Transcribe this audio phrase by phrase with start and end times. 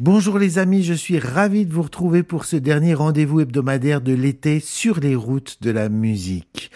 [0.00, 4.12] Bonjour les amis, je suis ravi de vous retrouver pour ce dernier rendez-vous hebdomadaire de
[4.12, 6.70] l'été sur les routes de la musique.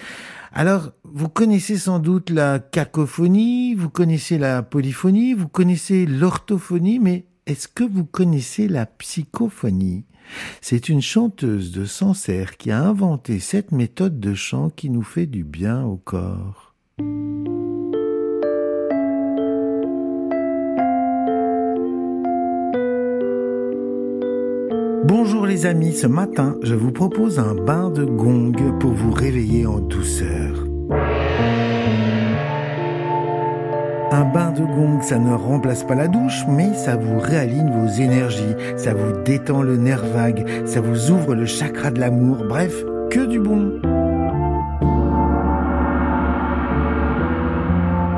[0.50, 7.26] Alors, vous connaissez sans doute la cacophonie, vous connaissez la polyphonie, vous connaissez l'orthophonie, mais
[7.44, 10.06] est-ce que vous connaissez la psychophonie?
[10.62, 15.26] C'est une chanteuse de Sancerre qui a inventé cette méthode de chant qui nous fait
[15.26, 16.74] du bien au corps.
[25.04, 29.66] Bonjour les amis, ce matin, je vous propose un bain de gong pour vous réveiller
[29.66, 30.66] en douceur.
[34.12, 37.88] Un bain de gong, ça ne remplace pas la douche, mais ça vous réaligne vos
[38.00, 42.84] énergies, ça vous détend le nerf vague, ça vous ouvre le chakra de l'amour, bref,
[43.10, 43.80] que du bon.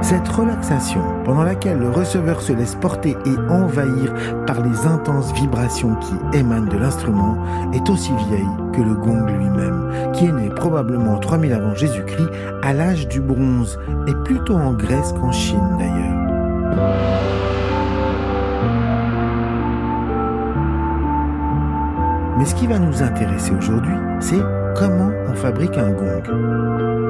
[0.09, 4.15] Cette relaxation, pendant laquelle le receveur se laisse porter et envahir
[4.47, 7.37] par les intenses vibrations qui émanent de l'instrument,
[7.75, 12.31] est aussi vieille que le gong lui-même, qui est né probablement 3000 avant Jésus-Christ,
[12.63, 16.17] à l'âge du bronze, et plutôt en Grèce qu'en Chine d'ailleurs.
[22.39, 24.41] Mais ce qui va nous intéresser aujourd'hui, c'est
[24.75, 27.08] comment on fabrique un gong.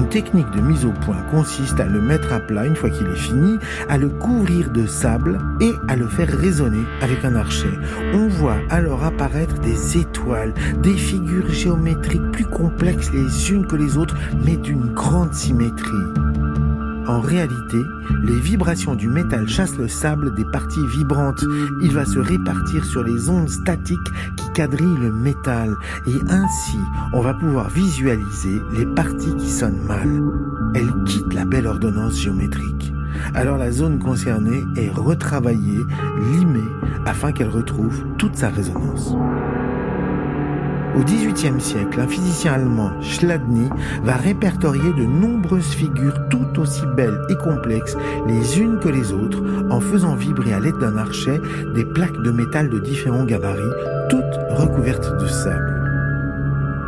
[0.00, 3.06] Une technique de mise au point consiste à le mettre à plat une fois qu'il
[3.06, 7.78] est fini, à le couvrir de sable et à le faire résonner avec un archet.
[8.14, 13.98] On voit alors apparaître des étoiles, des figures géométriques plus complexes les unes que les
[13.98, 16.39] autres, mais d'une grande symétrie.
[17.10, 17.84] En réalité,
[18.22, 21.42] les vibrations du métal chassent le sable des parties vibrantes.
[21.82, 23.98] Il va se répartir sur les ondes statiques
[24.36, 25.74] qui quadrillent le métal.
[26.06, 26.78] Et ainsi,
[27.12, 30.08] on va pouvoir visualiser les parties qui sonnent mal.
[30.76, 32.92] Elles quittent la belle ordonnance géométrique.
[33.34, 35.80] Alors la zone concernée est retravaillée,
[36.30, 36.60] limée,
[37.06, 39.16] afin qu'elle retrouve toute sa résonance.
[40.96, 43.68] Au XVIIIe siècle, un physicien allemand, Schladny,
[44.02, 47.96] va répertorier de nombreuses figures tout aussi belles et complexes
[48.26, 49.40] les unes que les autres
[49.70, 51.40] en faisant vibrer à l'aide d'un archet
[51.74, 53.60] des plaques de métal de différents gabarits,
[54.08, 55.76] toutes recouvertes de sable.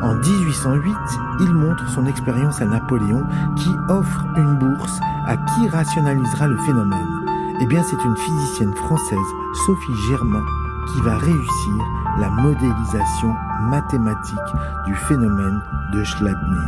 [0.02, 0.94] En 1808,
[1.40, 3.22] il montre son expérience à Napoléon
[3.56, 4.98] qui offre une bourse
[5.28, 7.22] à qui rationalisera le phénomène.
[7.60, 9.19] Eh bien, c'est une physicienne française,
[9.64, 10.44] Sophie Germain,
[10.92, 13.34] qui va réussir la modélisation
[13.68, 14.38] mathématique
[14.86, 15.60] du phénomène
[15.92, 16.58] de Chladni.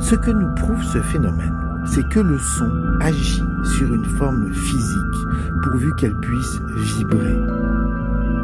[0.00, 2.70] Ce que nous prouve ce phénomène, c'est que le son
[3.00, 3.44] agit
[3.76, 5.26] sur une forme physique,
[5.62, 7.36] pourvu qu'elle puisse vibrer.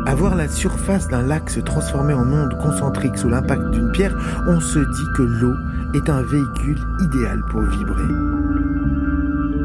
[0.07, 4.17] À voir la surface d'un lac se transformer en onde concentrique sous l'impact d'une pierre,
[4.47, 5.55] on se dit que l'eau
[5.93, 8.15] est un véhicule idéal pour vibrer.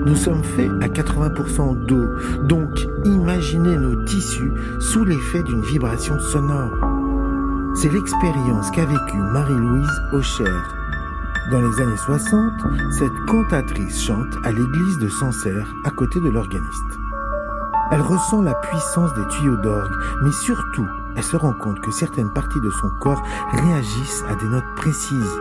[0.05, 2.05] Nous sommes faits à 80% d'eau,
[2.43, 6.71] donc imaginez nos tissus sous l'effet d'une vibration sonore.
[7.75, 10.43] C'est l'expérience qu'a vécue Marie-Louise Aucher.
[11.51, 12.53] Dans les années 60,
[12.91, 16.99] cette cantatrice chante à l'église de Sancerre à côté de l'organiste.
[17.91, 22.31] Elle ressent la puissance des tuyaux d'orgue, mais surtout, elle se rend compte que certaines
[22.33, 25.39] parties de son corps réagissent à des notes précises.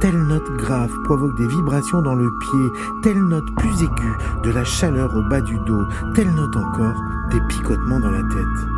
[0.00, 4.64] Telle note grave provoque des vibrations dans le pied, telle note plus aiguë de la
[4.64, 5.84] chaleur au bas du dos,
[6.14, 8.68] telle note encore des picotements dans la tête.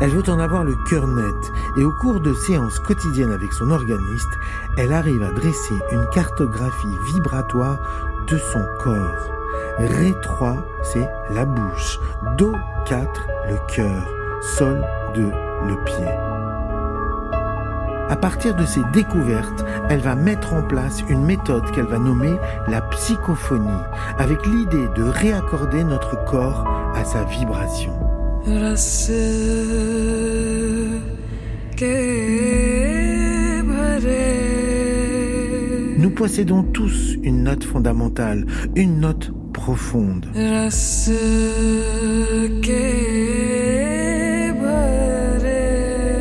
[0.00, 3.70] Elle veut en avoir le cœur net et au cours de séances quotidiennes avec son
[3.70, 4.38] organiste,
[4.76, 7.78] elle arrive à dresser une cartographie vibratoire
[8.26, 9.32] de son corps.
[9.78, 12.00] Ré 3, c'est la bouche.
[12.36, 12.52] Do
[12.86, 14.02] 4, le cœur.
[14.40, 14.84] Sol
[15.14, 16.31] 2, le pied.
[18.12, 22.34] À partir de ces découvertes, elle va mettre en place une méthode qu'elle va nommer
[22.68, 23.70] la psychophonie,
[24.18, 27.94] avec l'idée de réaccorder notre corps à sa vibration.
[35.96, 38.44] Nous possédons tous une note fondamentale,
[38.76, 40.26] une note profonde.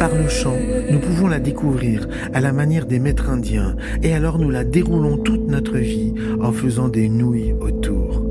[0.01, 0.57] Par le chant,
[0.89, 5.19] nous pouvons la découvrir à la manière des maîtres indiens, et alors nous la déroulons
[5.19, 8.25] toute notre vie en faisant des nouilles autour.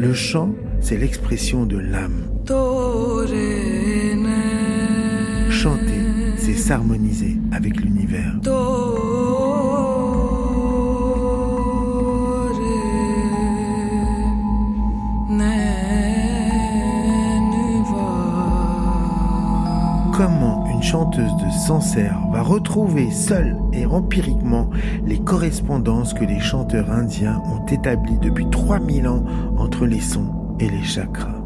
[0.00, 2.24] Le chant, c'est l'expression de l'âme.
[5.50, 6.02] Chanter,
[6.36, 7.99] c'est s'harmoniser avec l'univers.
[20.20, 24.68] Comment une chanteuse de Sancerre, va retrouver seule et empiriquement
[25.06, 29.24] les correspondances que les chanteurs indiens ont établies depuis 3000 ans
[29.56, 30.30] entre les sons
[30.60, 31.39] et les chakras.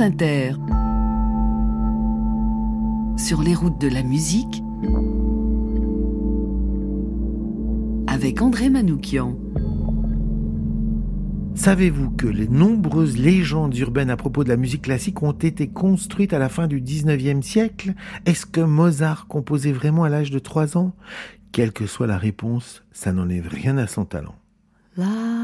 [0.00, 0.54] Inter.
[3.18, 4.62] Sur les routes de la musique.
[8.06, 9.36] Avec André Manoukian.
[11.54, 16.32] Savez-vous que les nombreuses légendes urbaines à propos de la musique classique ont été construites
[16.32, 17.94] à la fin du 19e siècle?
[18.24, 20.94] Est-ce que Mozart composait vraiment à l'âge de 3 ans?
[21.52, 24.36] Quelle que soit la réponse, ça n'enlève rien à son talent.
[24.96, 25.41] La,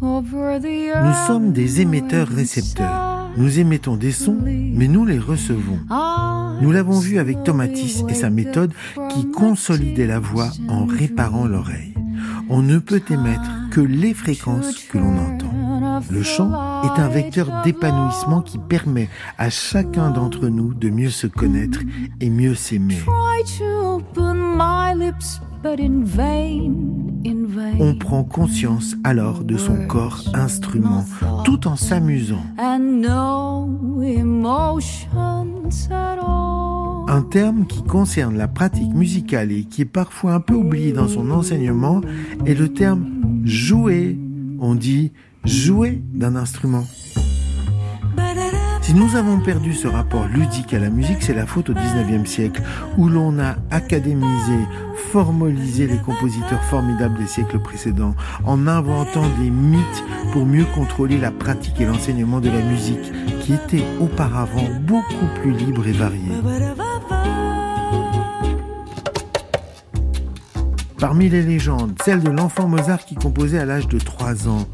[0.00, 3.30] Nous sommes des émetteurs-récepteurs.
[3.36, 5.80] Nous émettons des sons, mais nous les recevons.
[6.60, 8.72] Nous l'avons vu avec Tomatis et sa méthode
[9.10, 11.94] qui consolidait la voix en réparant l'oreille
[12.48, 16.00] on ne peut émettre que les fréquences que l'on entend.
[16.10, 19.08] Le chant est un vecteur d'épanouissement qui permet
[19.38, 21.80] à chacun d'entre nous de mieux se connaître
[22.20, 22.98] et mieux s'aimer.
[27.80, 31.04] On prend conscience alors de son corps instrument
[31.44, 32.42] tout en s'amusant.
[37.06, 41.08] Un terme qui concerne la pratique musicale et qui est parfois un peu oublié dans
[41.08, 42.00] son enseignement
[42.46, 43.06] est le terme
[43.44, 44.18] jouer.
[44.60, 45.12] On dit
[45.44, 46.84] jouer d'un instrument.
[48.84, 52.26] Si nous avons perdu ce rapport ludique à la musique, c'est la faute au 19e
[52.26, 52.62] siècle,
[52.98, 54.58] où l'on a académisé,
[55.14, 60.02] formalisé les compositeurs formidables des siècles précédents, en inventant des mythes
[60.32, 65.52] pour mieux contrôler la pratique et l'enseignement de la musique, qui était auparavant beaucoup plus
[65.52, 66.32] libre et variée.
[70.98, 74.66] Parmi les légendes, celle de l'enfant Mozart qui composait à l'âge de 3 ans.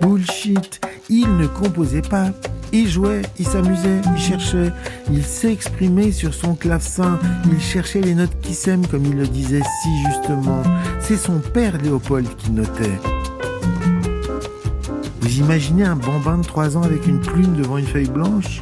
[0.00, 2.28] Bullshit, il ne composait pas.
[2.72, 4.72] Il jouait, il s'amusait, il cherchait,
[5.10, 7.18] il s'exprimait sur son clavecin,
[7.50, 10.62] il cherchait les notes qui s'aiment comme il le disait si justement.
[11.00, 12.98] C'est son père Léopold qui notait.
[15.20, 18.60] Vous imaginez un bambin de 3 ans avec une plume devant une feuille blanche?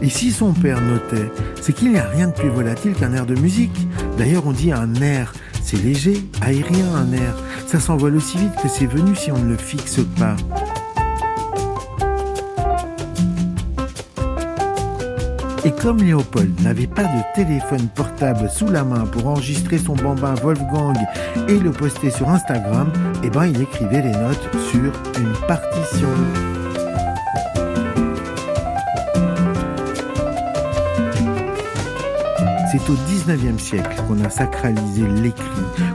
[0.00, 1.30] Et si son père notait,
[1.60, 3.86] c'est qu'il n'y a rien de plus volatile qu'un air de musique.
[4.16, 5.32] D'ailleurs, on dit un air,
[5.62, 7.34] c'est léger, aérien un air.
[7.66, 10.36] Ça s'envole aussi vite que c'est venu si on ne le fixe pas.
[15.64, 20.34] Et comme Léopold n'avait pas de téléphone portable sous la main pour enregistrer son bambin
[20.34, 20.96] Wolfgang
[21.48, 22.92] et le poster sur Instagram,
[23.24, 26.08] eh ben il écrivait les notes sur une partition.
[32.70, 35.44] C'est au 19e siècle qu'on a sacralisé l'écrit,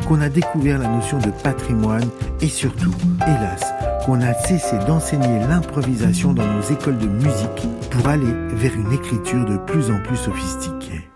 [0.07, 2.09] qu'on a découvert la notion de patrimoine
[2.41, 2.93] et surtout,
[3.27, 3.73] hélas,
[4.05, 9.45] qu'on a cessé d'enseigner l'improvisation dans nos écoles de musique pour aller vers une écriture
[9.45, 11.09] de plus en plus sophistiquée.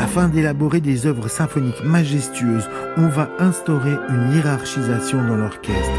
[0.00, 5.90] Afin d'élaborer des œuvres symphoniques majestueuses, on va instaurer une hiérarchisation dans l'orchestre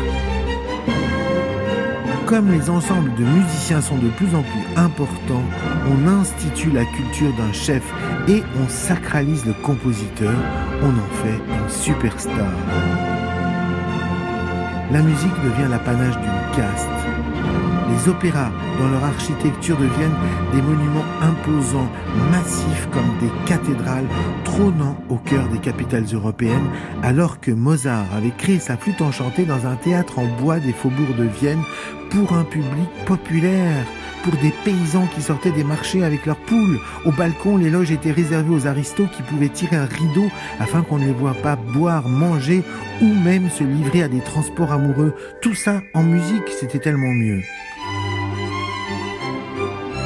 [2.27, 5.46] comme les ensembles de musiciens sont de plus en plus importants,
[5.89, 7.82] on institue la culture d'un chef
[8.27, 10.34] et on sacralise le compositeur,
[10.82, 12.54] on en fait une superstar.
[14.92, 16.88] La musique devient l'apanage d'une caste.
[17.90, 20.16] Les opéras, dans leur architecture, deviennent
[20.54, 21.90] des monuments imposants,
[22.32, 24.08] massifs comme des cathédrales,
[24.44, 26.70] trônant au cœur des capitales européennes,
[27.04, 31.16] alors que Mozart avait créé sa flûte enchantée dans un théâtre en bois des faubourgs
[31.18, 31.64] de Vienne
[32.10, 33.86] pour un public populaire
[34.36, 36.80] des paysans qui sortaient des marchés avec leurs poules.
[37.06, 40.30] Au balcon, les loges étaient réservées aux aristos qui pouvaient tirer un rideau
[40.60, 42.64] afin qu'on ne les voit pas boire, manger
[43.02, 45.16] ou même se livrer à des transports amoureux.
[45.42, 47.42] Tout ça en musique, c'était tellement mieux.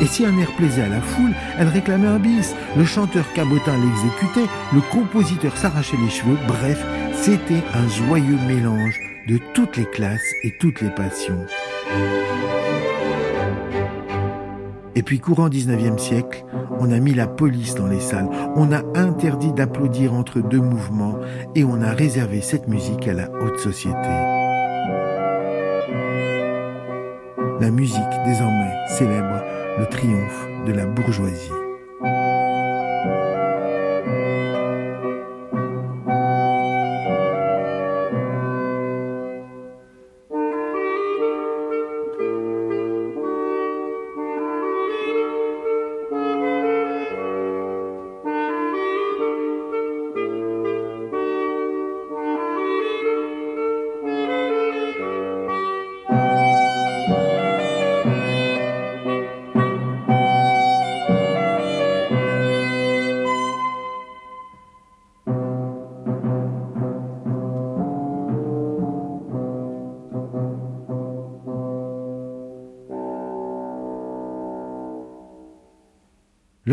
[0.01, 2.55] Et si un air plaisait à la foule, elle réclamait un bis.
[2.75, 6.37] Le chanteur cabotin l'exécutait, le compositeur s'arrachait les cheveux.
[6.47, 11.45] Bref, c'était un joyeux mélange de toutes les classes et toutes les passions.
[15.01, 16.45] Et puis courant 19e siècle,
[16.79, 21.17] on a mis la police dans les salles, on a interdit d'applaudir entre deux mouvements
[21.55, 23.97] et on a réservé cette musique à la haute société.
[27.59, 29.43] La musique désormais célèbre
[29.79, 31.60] le triomphe de la bourgeoisie.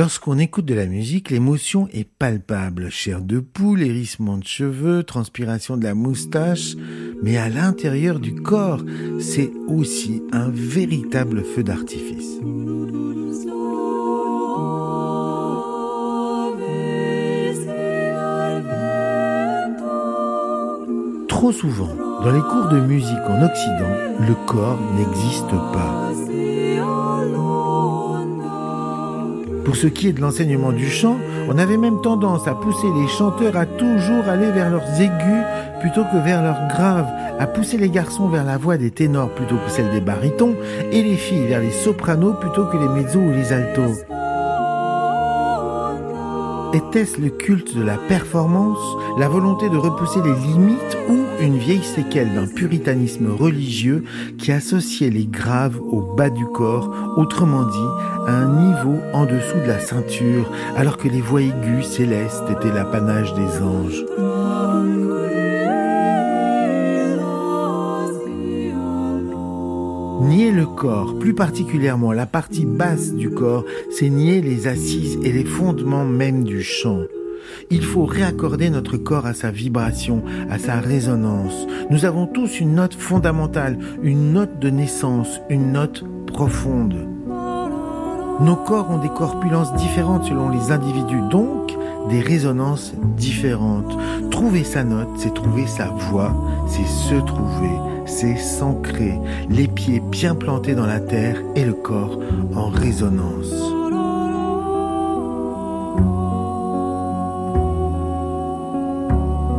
[0.09, 2.89] Lorsqu'on écoute de la musique, l'émotion est palpable.
[2.89, 6.77] Chair de poule, hérissement de cheveux, transpiration de la moustache.
[7.23, 8.81] Mais à l'intérieur du corps,
[9.21, 12.39] c'est aussi un véritable feu d'artifice.
[21.29, 26.28] Trop souvent, dans les cours de musique en Occident, le corps n'existe pas.
[29.69, 33.07] Pour ce qui est de l'enseignement du chant, on avait même tendance à pousser les
[33.07, 35.45] chanteurs à toujours aller vers leurs aigus
[35.83, 39.57] plutôt que vers leurs graves, à pousser les garçons vers la voix des ténors plutôt
[39.57, 40.55] que celle des barytons,
[40.91, 44.07] et les filles vers les sopranos plutôt que les mezzos ou les altos.
[46.75, 48.79] Était-ce le culte de la performance,
[49.19, 54.05] la volonté de repousser les limites ou une vieille séquelle d'un puritanisme religieux
[54.37, 59.61] qui associait les graves au bas du corps, autrement dit, à un niveau en dessous
[59.63, 60.45] de la ceinture,
[60.77, 64.05] alors que les voix aiguës célestes étaient l'apanage des anges?
[70.21, 75.33] Nier le corps, plus particulièrement la partie basse du corps, c'est nier les assises et
[75.33, 77.03] les fondements même du chant.
[77.71, 81.67] Il faut réaccorder notre corps à sa vibration, à sa résonance.
[81.91, 87.07] Nous avons tous une note fondamentale, une note de naissance, une note profonde.
[88.41, 91.77] Nos corps ont des corpulences différentes selon les individus, donc
[92.09, 93.97] des résonances différentes.
[94.31, 96.35] Trouver sa note, c'est trouver sa voix,
[96.67, 97.71] c'est se trouver,
[98.09, 99.15] c'est s'ancrer,
[99.49, 102.19] les pieds bien plantés dans la terre et le corps
[102.55, 103.53] en résonance.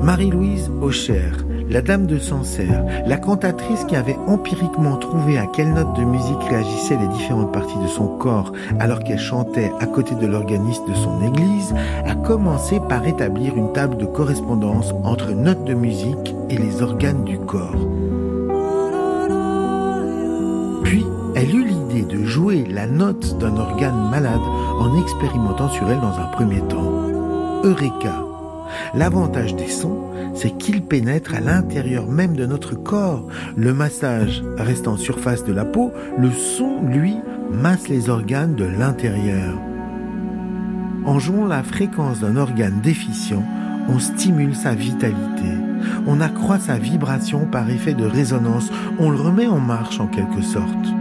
[0.03, 1.31] Marie-Louise Aucher,
[1.69, 6.43] la dame de Sancerre, la cantatrice qui avait empiriquement trouvé à quelle note de musique
[6.49, 10.95] réagissaient les différentes parties de son corps alors qu'elle chantait à côté de l'organiste de
[10.95, 11.75] son église,
[12.05, 17.23] a commencé par établir une table de correspondance entre notes de musique et les organes
[17.23, 17.75] du corps.
[21.39, 24.41] Elle eut l'idée de jouer la note d'un organe malade
[24.79, 26.91] en expérimentant sur elle dans un premier temps.
[27.63, 28.25] Eureka
[28.93, 33.25] L'avantage des sons, c'est qu'ils pénètrent à l'intérieur même de notre corps.
[33.55, 37.15] Le massage reste en surface de la peau, le son, lui,
[37.49, 39.57] masse les organes de l'intérieur.
[41.05, 43.43] En jouant la fréquence d'un organe déficient,
[43.87, 45.53] on stimule sa vitalité,
[46.05, 48.69] on accroît sa vibration par effet de résonance,
[48.99, 50.98] on le remet en marche en quelque sorte.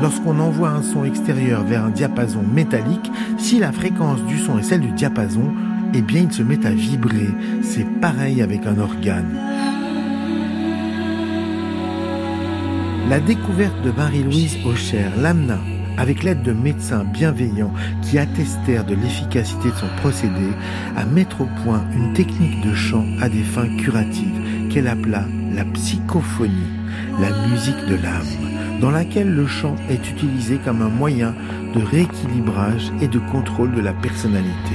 [0.00, 4.62] Lorsqu'on envoie un son extérieur vers un diapason métallique, si la fréquence du son est
[4.62, 5.52] celle du diapason,
[5.94, 7.28] eh bien il se met à vibrer.
[7.62, 9.38] C'est pareil avec un organe.
[13.08, 15.58] La découverte de Marie-Louise Aucher l'amena,
[15.96, 17.72] avec l'aide de médecins bienveillants
[18.02, 20.50] qui attestèrent de l'efficacité de son procédé,
[20.96, 25.24] à mettre au point une technique de chant à des fins curatives qu'elle appela
[25.54, 26.52] la psychophonie,
[27.20, 28.26] la musique de l'âme,
[28.80, 31.34] dans laquelle le chant est utilisé comme un moyen
[31.74, 34.74] de rééquilibrage et de contrôle de la personnalité.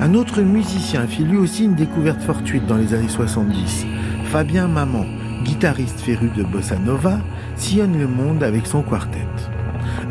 [0.00, 3.86] Un autre musicien fit lui aussi une découverte fortuite dans les années 70.
[4.26, 5.04] Fabien Maman,
[5.44, 7.18] guitariste féru de bossa nova,
[7.56, 9.26] sillonne le monde avec son quartet.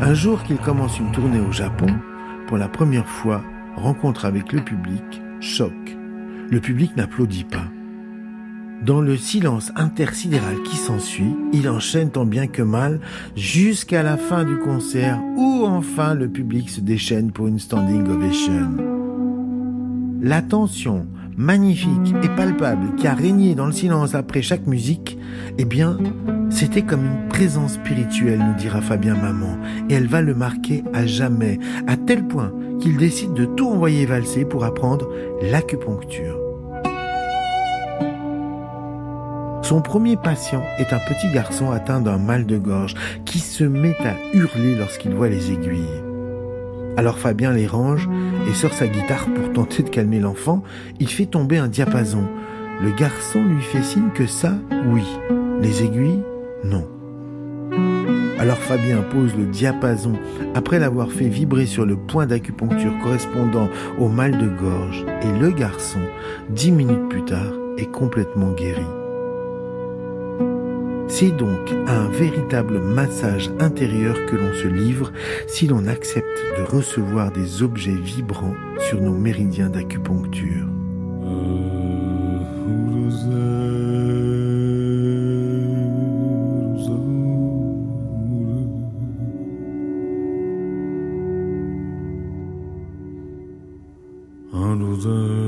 [0.00, 1.86] Un jour qu'il commence une tournée au Japon,
[2.46, 3.42] pour la première fois,
[3.76, 5.72] rencontre avec le public, choc.
[6.50, 7.66] Le public n'applaudit pas.
[8.84, 13.00] Dans le silence intersidéral qui s'ensuit, il enchaîne tant bien que mal
[13.36, 18.76] jusqu'à la fin du concert où enfin le public se déchaîne pour une standing ovation.
[20.20, 25.16] La tension magnifique et palpable qui a régné dans le silence après chaque musique,
[25.58, 25.98] eh bien,
[26.50, 31.06] c'était comme une présence spirituelle, nous dira Fabien Maman, et elle va le marquer à
[31.06, 35.08] jamais, à tel point qu'il décide de tout envoyer valser pour apprendre
[35.42, 36.38] l'acupuncture.
[39.62, 43.96] Son premier patient est un petit garçon atteint d'un mal de gorge qui se met
[44.06, 46.02] à hurler lorsqu'il voit les aiguilles.
[46.96, 48.08] Alors Fabien les range
[48.48, 50.62] et sort sa guitare pour tenter de calmer l'enfant.
[51.00, 52.28] Il fait tomber un diapason.
[52.80, 54.54] Le garçon lui fait signe que ça,
[54.92, 55.02] oui.
[55.60, 56.22] Les aiguilles,
[56.66, 56.88] non.
[58.38, 60.12] Alors Fabien pose le diapason
[60.54, 63.68] après l'avoir fait vibrer sur le point d'acupuncture correspondant
[63.98, 66.00] au mal de gorge et le garçon,
[66.50, 68.84] dix minutes plus tard, est complètement guéri.
[71.08, 75.12] C'est donc un véritable massage intérieur que l'on se livre
[75.46, 80.75] si l'on accepte de recevoir des objets vibrants sur nos méridiens d'acupuncture.
[95.02, 95.45] the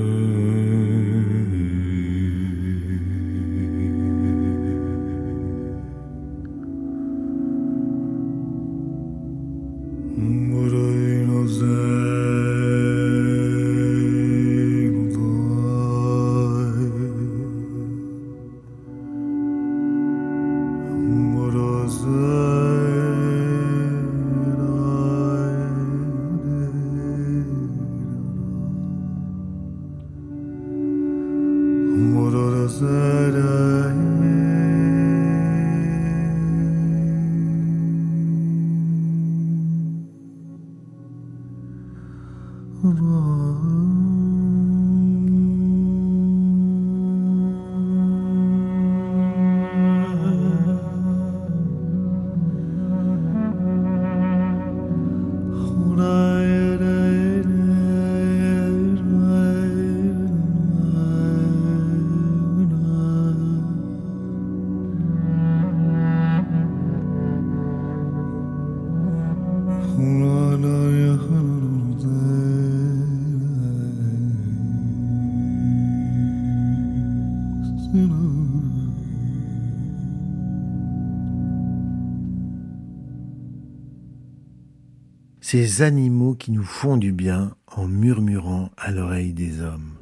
[85.51, 89.95] ces animaux qui nous font du bien en murmurant à l'oreille des hommes.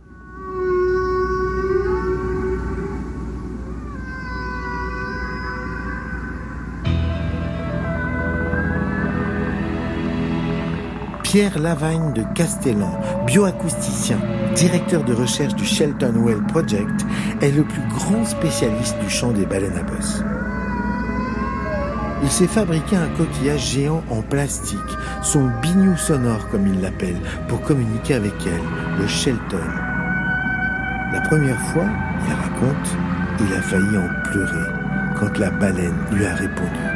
[11.23, 14.19] Pierre Lavagne de Castellan, bioacousticien,
[14.57, 17.07] directeur de recherche du Shelton Well Project,
[17.41, 20.25] est le plus grand spécialiste du chant des baleines à bosse.
[22.27, 24.81] Il s'est fabriqué un coquillage géant en plastique,
[25.23, 29.63] son bignou sonore comme il l'appelle, pour communiquer avec elle, le Shelton.
[31.13, 31.87] La première fois,
[32.27, 32.97] il raconte,
[33.39, 34.69] il a failli en pleurer
[35.21, 36.96] quand la baleine lui a répondu.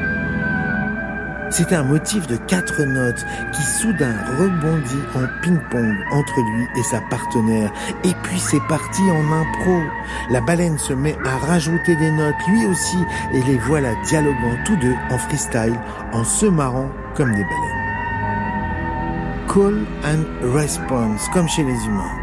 [1.51, 7.01] C'est un motif de quatre notes qui soudain rebondit en ping-pong entre lui et sa
[7.11, 7.73] partenaire.
[8.05, 9.81] Et puis c'est parti en impro.
[10.31, 12.99] La baleine se met à rajouter des notes lui aussi
[13.35, 15.79] et les voilà dialoguant tous deux en freestyle
[16.13, 17.81] en se marrant comme des baleines.
[19.53, 22.17] Call and response comme chez les humains.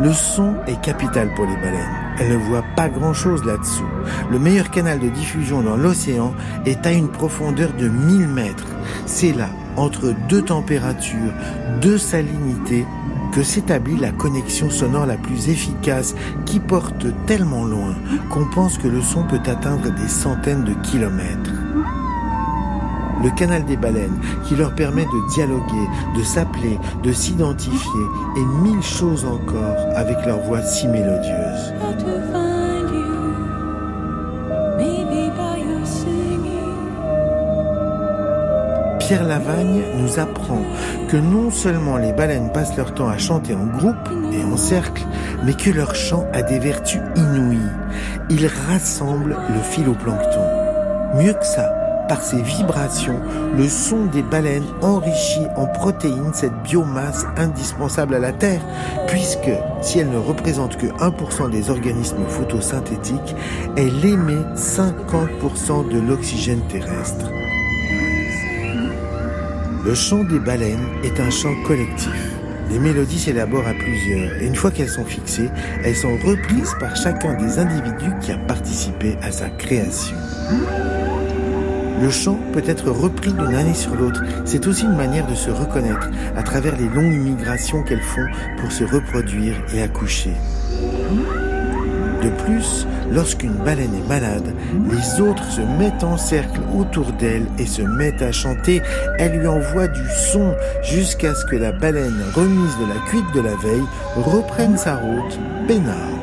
[0.00, 2.07] Le son est capital pour les baleines.
[2.20, 3.84] Elles ne voient pas grand-chose là-dessous.
[4.30, 6.34] Le meilleur canal de diffusion dans l'océan
[6.66, 8.66] est à une profondeur de 1000 mètres.
[9.06, 11.32] C'est là, entre deux températures,
[11.80, 12.86] deux salinités,
[13.32, 16.14] que s'établit la connexion sonore la plus efficace
[16.46, 17.94] qui porte tellement loin
[18.30, 21.57] qu'on pense que le son peut atteindre des centaines de kilomètres.
[23.22, 28.82] Le canal des baleines, qui leur permet de dialoguer, de s'appeler, de s'identifier, et mille
[28.82, 31.74] choses encore avec leur voix si mélodieuse.
[39.08, 40.60] Pierre Lavagne nous apprend
[41.08, 43.96] que non seulement les baleines passent leur temps à chanter en groupe
[44.34, 45.02] et en cercle,
[45.44, 47.72] mais que leur chant a des vertus inouïes.
[48.28, 50.44] Ils rassemblent le phytoplancton.
[51.14, 51.77] Mieux que ça,
[52.08, 53.20] par ses vibrations,
[53.56, 58.62] le son des baleines enrichit en protéines cette biomasse indispensable à la Terre,
[59.06, 59.50] puisque
[59.82, 63.36] si elle ne représente que 1% des organismes photosynthétiques,
[63.76, 67.30] elle émet 50% de l'oxygène terrestre.
[69.84, 72.38] Le chant des baleines est un chant collectif.
[72.70, 75.48] Les mélodies s'élaborent à plusieurs et une fois qu'elles sont fixées,
[75.84, 80.16] elles sont reprises par chacun des individus qui a participé à sa création.
[82.00, 84.22] Le chant peut être repris d'une année sur l'autre.
[84.44, 88.26] C'est aussi une manière de se reconnaître à travers les longues migrations qu'elles font
[88.60, 90.32] pour se reproduire et accoucher.
[92.22, 94.52] De plus, lorsqu'une baleine est malade,
[94.90, 98.82] les autres se mettent en cercle autour d'elle et se mettent à chanter.
[99.18, 103.40] Elle lui envoie du son jusqu'à ce que la baleine, remise de la cuite de
[103.40, 106.17] la veille, reprenne sa route peinarde.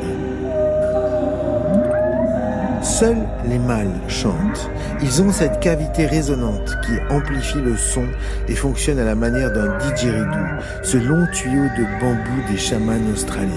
[2.98, 4.72] Seuls les mâles chantent.
[5.02, 8.06] Ils ont cette cavité résonante qui amplifie le son
[8.48, 13.50] et fonctionne à la manière d'un didgeridoo, ce long tuyau de bambou des chamans australiens.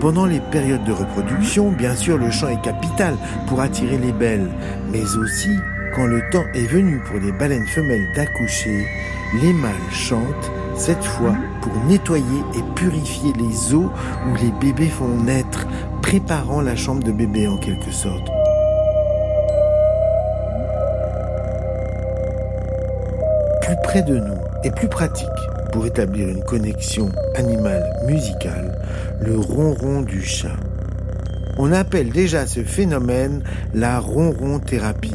[0.00, 3.14] Pendant les périodes de reproduction, bien sûr, le chant est capital
[3.46, 4.50] pour attirer les belles,
[4.92, 5.56] mais aussi
[5.94, 8.86] quand le temps est venu pour les baleines femelles d'accoucher,
[9.40, 13.90] les mâles chantent, cette fois pour nettoyer et purifier les eaux
[14.28, 15.66] où les bébés font naître,
[16.20, 18.28] préparant la chambre de bébé en quelque sorte.
[23.62, 25.26] Plus près de nous et plus pratique,
[25.72, 28.80] pour établir une connexion animale musicale,
[29.20, 30.56] le ronron du chat.
[31.58, 33.42] On appelle déjà ce phénomène
[33.74, 35.10] la ronron-thérapie.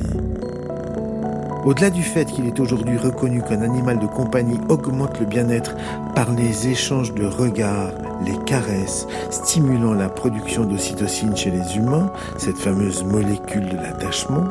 [1.63, 5.75] Au-delà du fait qu'il est aujourd'hui reconnu qu'un animal de compagnie augmente le bien-être
[6.13, 7.93] par les échanges de regards,
[8.25, 14.45] les caresses, stimulant la production d'ocytocine chez les humains, cette fameuse molécule de l'attachement,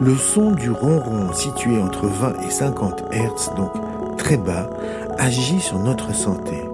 [0.00, 3.70] le son du ronron situé entre 20 et 50 Hz, donc
[4.18, 4.68] très bas,
[5.18, 6.68] agit sur notre santé.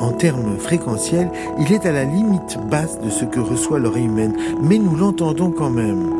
[0.00, 4.36] En termes fréquentiels, il est à la limite basse de ce que reçoit l'oreille humaine,
[4.62, 6.10] mais nous l'entendons quand même.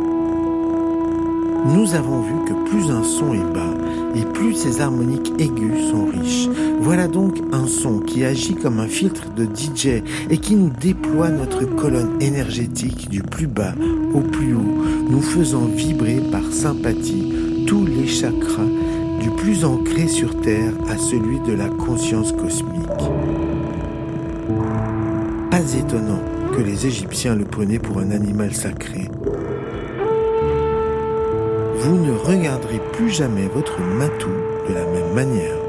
[1.66, 3.74] Nous avons vu que plus un son est bas
[4.14, 6.48] et plus ses harmoniques aiguës sont riches.
[6.78, 11.30] Voilà donc un son qui agit comme un filtre de DJ et qui nous déploie
[11.30, 13.74] notre colonne énergétique du plus bas
[14.14, 17.32] au plus haut, nous faisant vibrer par sympathie
[17.66, 18.68] tous les chakras
[19.20, 22.86] du plus ancré sur Terre à celui de la conscience cosmique.
[25.50, 26.20] Pas étonnant
[26.54, 29.10] que les Égyptiens le prenaient pour un animal sacré.
[31.78, 34.30] Vous ne regarderez plus jamais votre matou
[34.68, 35.65] de la même manière.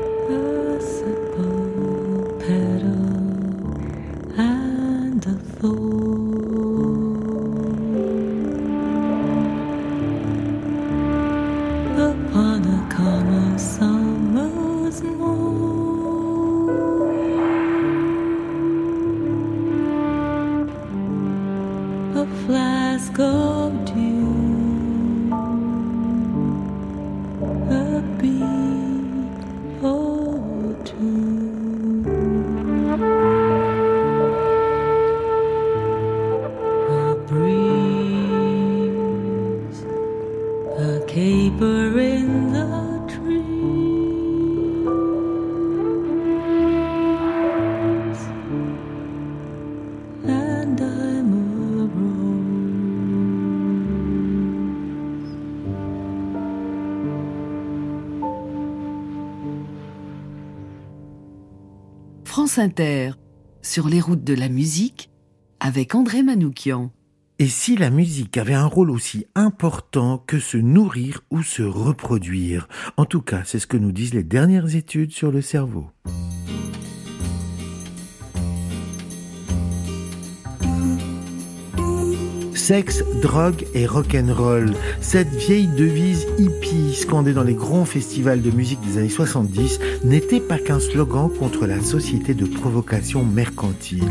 [63.62, 65.12] Sur les routes de la musique,
[65.60, 66.92] avec André Manoukian.
[67.38, 72.68] Et si la musique avait un rôle aussi important que se nourrir ou se reproduire?
[72.98, 75.92] En tout cas, c'est ce que nous disent les dernières études sur le cerveau.
[82.68, 84.74] Sexe, drogue et rock'n'roll.
[85.00, 90.42] Cette vieille devise hippie scandée dans les grands festivals de musique des années 70 n'était
[90.42, 94.04] pas qu'un slogan contre la société de provocation mercantile.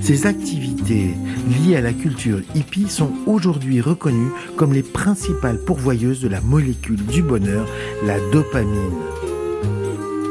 [0.00, 1.10] Ces activités
[1.46, 7.04] liées à la culture hippie sont aujourd'hui reconnues comme les principales pourvoyeuses de la molécule
[7.04, 7.68] du bonheur,
[8.02, 8.96] la dopamine.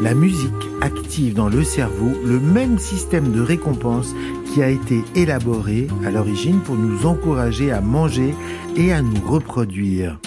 [0.02, 5.88] La musique active dans le cerveau le même système de récompense qui a été élaboré
[6.06, 8.34] à l'origine pour nous encourager à manger
[8.78, 10.18] et à nous reproduire.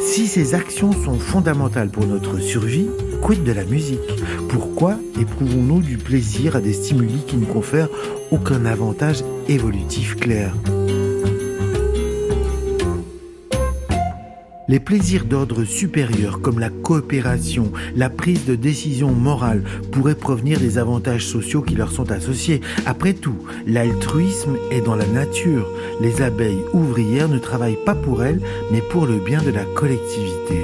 [0.00, 2.88] Si ces actions sont fondamentales pour notre survie,
[3.22, 4.00] quid de la musique?
[4.50, 7.88] Pourquoi éprouvons-nous du plaisir à des stimuli qui ne confèrent
[8.30, 10.52] aucun avantage évolutif clair?
[14.70, 20.78] Les plaisirs d'ordre supérieur comme la coopération, la prise de décision morale pourraient provenir des
[20.78, 22.60] avantages sociaux qui leur sont associés.
[22.86, 23.34] Après tout,
[23.66, 25.68] l'altruisme est dans la nature.
[26.00, 30.60] Les abeilles ouvrières ne travaillent pas pour elles, mais pour le bien de la collectivité.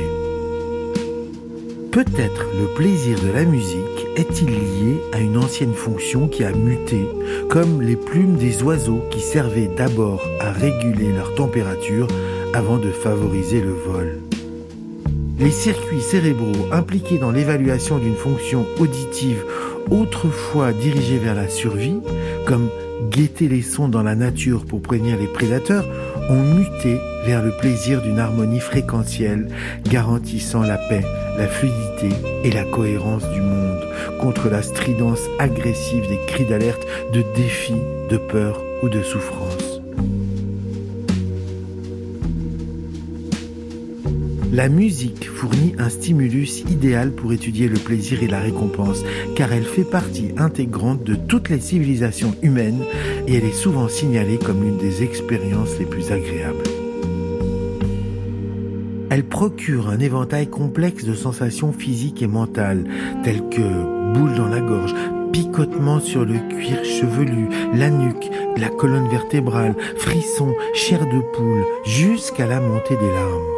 [1.91, 7.09] Peut-être le plaisir de la musique est-il lié à une ancienne fonction qui a muté,
[7.49, 12.07] comme les plumes des oiseaux qui servaient d'abord à réguler leur température
[12.57, 14.19] avant de favoriser le vol.
[15.39, 19.45] Les circuits cérébraux impliqués dans l'évaluation d'une fonction auditive
[19.91, 22.01] autrefois dirigée vers la survie,
[22.47, 22.71] comme
[23.11, 25.87] guetter les sons dans la nature pour prévenir les prédateurs,
[26.31, 29.49] ont muté vers le plaisir d'une harmonie fréquentielle
[29.85, 31.05] garantissant la paix,
[31.37, 32.09] la fluidité
[32.43, 33.85] et la cohérence du monde
[34.19, 37.75] contre la stridence agressive des cris d'alerte, de défi,
[38.09, 39.66] de peur ou de souffrance.
[44.57, 49.67] La musique fournit un stimulus idéal pour étudier le plaisir et la récompense, car elle
[49.67, 52.83] fait partie intégrante de toutes les civilisations humaines
[53.27, 56.65] et elle est souvent signalée comme l'une des expériences les plus agréables.
[59.11, 62.85] Elle procure un éventail complexe de sensations physiques et mentales,
[63.25, 64.95] telles que boules dans la gorge,
[65.33, 72.47] picotements sur le cuir chevelu, la nuque, la colonne vertébrale, frissons, chair de poule, jusqu'à
[72.47, 73.56] la montée des larmes.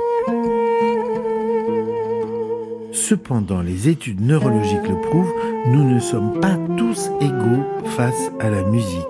[3.08, 5.32] Cependant, les études neurologiques le prouvent,
[5.68, 7.64] nous ne sommes pas tous égaux
[7.96, 9.00] face à la musique.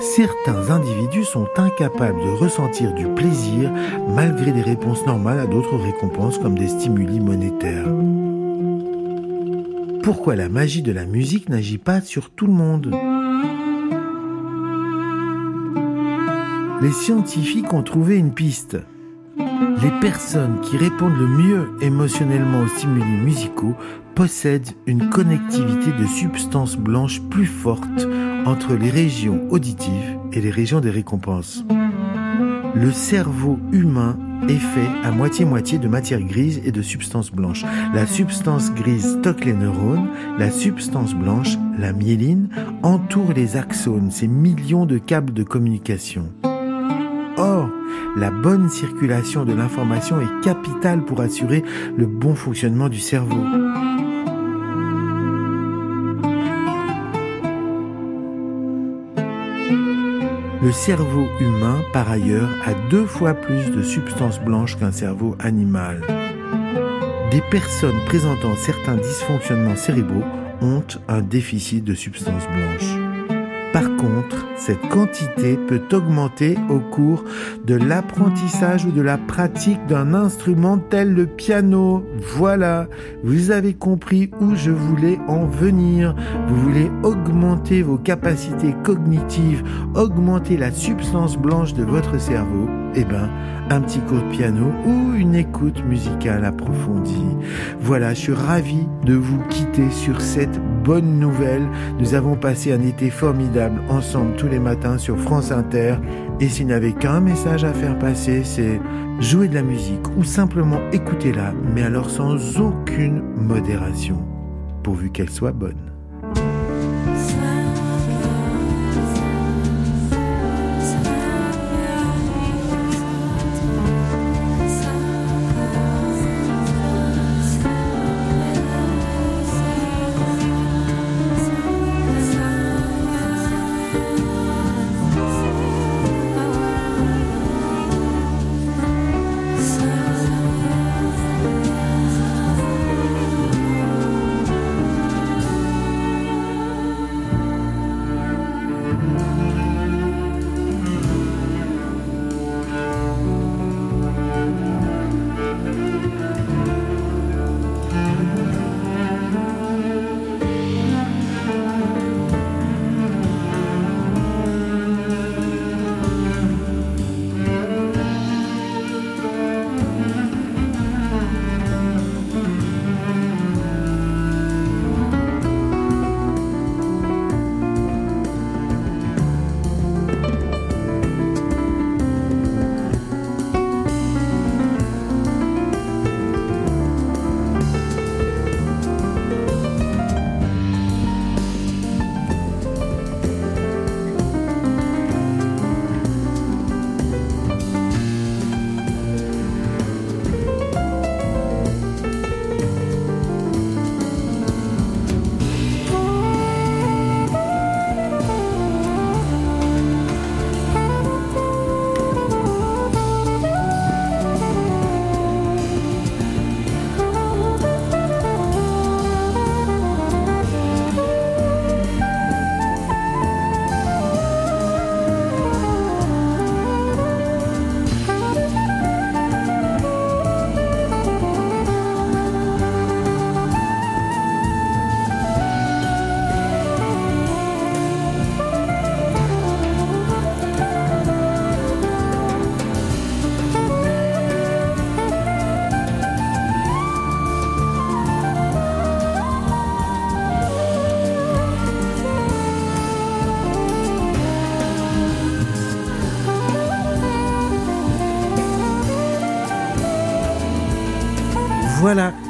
[0.00, 3.70] Certains individus sont incapables de ressentir du plaisir
[4.08, 7.86] malgré des réponses normales à d'autres récompenses comme des stimuli monétaires.
[10.02, 12.92] Pourquoi la magie de la musique n'agit pas sur tout le monde?
[16.82, 18.78] Les scientifiques ont trouvé une piste.
[19.82, 23.76] Les personnes qui répondent le mieux émotionnellement aux stimuli musicaux
[24.16, 28.08] possèdent une connectivité de substances blanches plus forte
[28.44, 31.64] entre les régions auditives et les régions des récompenses.
[32.74, 37.64] Le cerveau humain est fait à moitié-moitié de matière grise et de substances blanches.
[37.94, 42.48] La substance grise stocke les neurones, la substance blanche, la myéline,
[42.82, 46.32] entoure les axones, ces millions de câbles de communication.
[47.36, 47.70] Or,
[48.18, 51.62] la bonne circulation de l'information est capitale pour assurer
[51.96, 53.42] le bon fonctionnement du cerveau.
[60.60, 66.02] Le cerveau humain, par ailleurs, a deux fois plus de substances blanches qu'un cerveau animal.
[67.30, 70.24] Des personnes présentant certains dysfonctionnements cérébraux
[70.60, 73.07] ont un déficit de substances blanches.
[73.72, 77.24] Par contre, cette quantité peut augmenter au cours
[77.66, 82.02] de l'apprentissage ou de la pratique d'un instrument tel le piano.
[82.36, 82.88] Voilà,
[83.22, 86.14] vous avez compris où je voulais en venir.
[86.48, 89.62] Vous voulez augmenter vos capacités cognitives,
[89.94, 92.68] augmenter la substance blanche de votre cerveau.
[92.94, 93.28] Eh ben,
[93.70, 97.36] un petit cours de piano ou une écoute musicale approfondie.
[97.80, 101.68] Voilà, je suis ravi de vous quitter sur cette bonne nouvelle.
[101.98, 105.96] Nous avons passé un été formidable ensemble tous les matins sur France Inter.
[106.40, 108.80] Et s'il n'avait qu'un message à faire passer, c'est
[109.20, 114.18] jouer de la musique ou simplement écouter-la, mais alors sans aucune modération,
[114.82, 115.92] pourvu qu'elle soit bonne.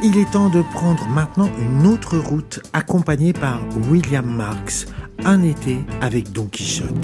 [0.09, 4.87] Il est temps de prendre maintenant une autre route accompagnée par William Marx,
[5.27, 6.97] un été avec Don Quichotte.